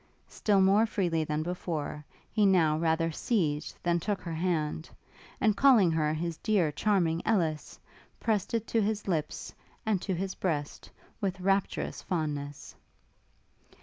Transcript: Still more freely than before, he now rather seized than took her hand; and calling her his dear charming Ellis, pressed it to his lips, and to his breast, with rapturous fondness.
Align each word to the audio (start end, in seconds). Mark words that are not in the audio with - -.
Still 0.29 0.61
more 0.61 0.87
freely 0.87 1.23
than 1.23 1.43
before, 1.43 2.03
he 2.31 2.43
now 2.43 2.75
rather 2.75 3.11
seized 3.11 3.77
than 3.83 3.99
took 3.99 4.19
her 4.21 4.33
hand; 4.33 4.89
and 5.39 5.55
calling 5.55 5.91
her 5.91 6.11
his 6.11 6.37
dear 6.39 6.71
charming 6.71 7.21
Ellis, 7.23 7.79
pressed 8.19 8.55
it 8.55 8.65
to 8.69 8.81
his 8.81 9.07
lips, 9.07 9.53
and 9.85 10.01
to 10.01 10.15
his 10.15 10.33
breast, 10.33 10.89
with 11.21 11.39
rapturous 11.39 12.01
fondness. 12.01 12.73